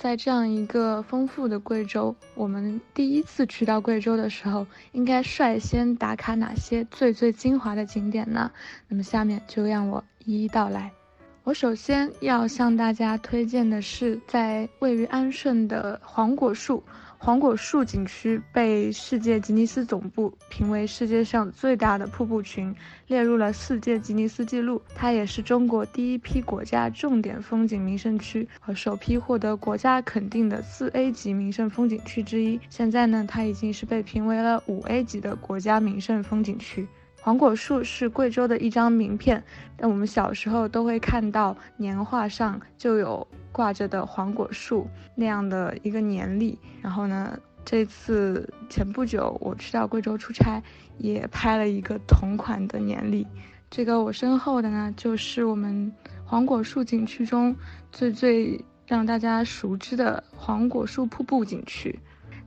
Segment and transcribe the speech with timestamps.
[0.00, 8.48] 在这样一个丰富的贵州，我们第一次去到贵州的时候，应该率先打卡哪些最最精华的景点呢？
[8.86, 10.92] 那么下面就让我一一道来。
[11.42, 16.84] 我首先要向大家推荐的是，在位于安顺的黄果树。
[17.20, 22.74] 黄果树景区被世界吉尼斯总部评为世界上最大的瀑布群，
[23.08, 24.80] 列入了世界吉尼斯纪录。
[24.94, 32.58] 它也是中国第一批国家重点风景名胜区和首批获得国家肯定的四 A 级名胜风景区之一。
[32.70, 36.86] 现在呢，它已经是被评为了五 A 级的国家名胜风景区。
[37.20, 39.42] 黄果树是贵州的一张名片，
[39.76, 43.26] 但我们小时候都会看到年画上就有。
[43.50, 44.86] 挂着的黄果树
[45.16, 50.62] 那样的一个年历，然后呢，这次前不久我去到贵州出差，
[50.98, 53.26] 也拍了一个同款的年历。
[53.68, 55.92] 这个我身后的呢，就是我们
[56.24, 57.56] 黄果树景区中
[57.90, 61.98] 最最让大家熟知的黄果树瀑布景区。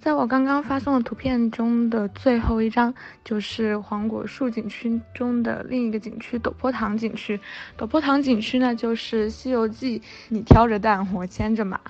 [0.00, 7.38] 在我刚刚发送的图片中的最后一张，就是黄果树景区中的另一个景区——陡坡塘景区。
[7.76, 9.98] 陡坡塘景区呢，就是《西游记》
[10.30, 11.80] “你挑着担，我牵着马”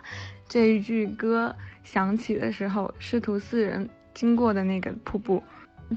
[0.48, 5.42] 这一句歌响起的时候，师徒四人经过的那个瀑布。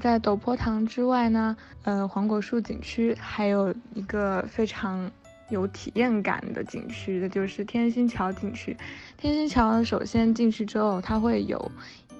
[0.00, 5.10] 在陡坡塘之外呢，呃，黄果树景区还有一个非常
[5.48, 8.76] 有体验感的景区，那就是天心桥景区。
[9.16, 11.70] 天心桥，首先进去之后，它会有。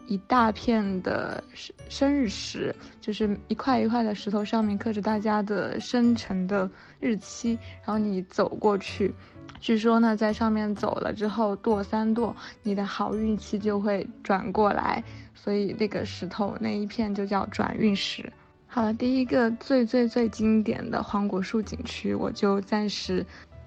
[0.09, 6.69] 一大片的生生日石，就是一块一块的石头，上面刻着大家的生辰的
[7.01, 7.59] 日期。
[7.87, 9.15] 然后你走过去，
[9.61, 15.03] 据说呢，在上面走了之后跺三跺，你的好运气就会转过来。
[15.35, 18.31] 所以那个石头那一片就叫转运石。
[18.75, 23.25] 好了，第一个最最最经典的黄果树景区，我就暂时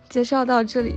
[0.09, 0.95] 介绍到这里。